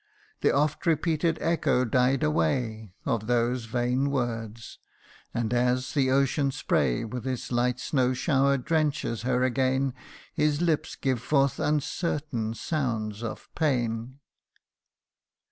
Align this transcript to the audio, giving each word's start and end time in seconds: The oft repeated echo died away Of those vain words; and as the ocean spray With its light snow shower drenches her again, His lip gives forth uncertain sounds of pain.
The 0.39 0.49
oft 0.51 0.87
repeated 0.87 1.37
echo 1.41 1.85
died 1.85 2.23
away 2.23 2.95
Of 3.05 3.27
those 3.27 3.65
vain 3.65 4.09
words; 4.09 4.79
and 5.31 5.53
as 5.53 5.93
the 5.93 6.09
ocean 6.09 6.49
spray 6.49 7.05
With 7.05 7.27
its 7.27 7.51
light 7.51 7.79
snow 7.79 8.15
shower 8.15 8.57
drenches 8.57 9.21
her 9.21 9.43
again, 9.43 9.93
His 10.33 10.59
lip 10.59 10.87
gives 11.01 11.21
forth 11.21 11.59
uncertain 11.59 12.55
sounds 12.55 13.21
of 13.21 13.47
pain. 13.53 14.17